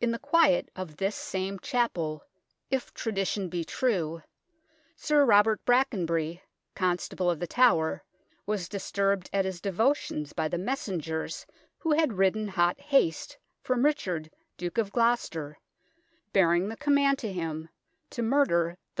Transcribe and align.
In 0.00 0.12
the 0.12 0.20
quiet 0.20 0.68
of 0.76 0.98
this 0.98 1.16
same 1.16 1.58
chapel, 1.58 2.22
if 2.70 2.94
tradition 2.94 3.48
be 3.48 3.64
true, 3.64 4.22
Sir 4.94 5.24
Robert 5.24 5.64
Brackenbury, 5.64 6.42
Constable 6.76 7.28
of 7.28 7.40
The 7.40 7.48
Tower, 7.48 8.04
was 8.46 8.68
disturbed 8.68 9.28
at 9.32 9.44
his 9.44 9.60
devotions 9.60 10.32
by 10.32 10.46
the 10.46 10.58
messengers 10.58 11.44
who 11.78 11.90
had 11.90 12.12
ridden 12.18 12.46
hot 12.46 12.78
haste 12.78 13.36
from 13.64 13.84
Richard 13.84 14.30
Duke 14.58 14.78
of 14.78 14.92
Gloucester, 14.92 15.58
bearing 16.32 16.68
the 16.68 16.76
command 16.76 17.18
to 17.18 17.32
him 17.32 17.68
to 18.10 18.22
murder 18.22 18.78
the 18.94 19.00